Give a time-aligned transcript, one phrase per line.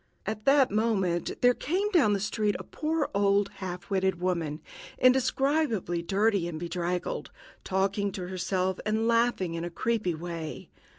[0.25, 4.59] At that moment there came down the street a poor old half witted woman,
[4.97, 7.29] indescribably dirty and bedraggled,
[7.63, 10.69] talking to herself and laughing in a creepy way.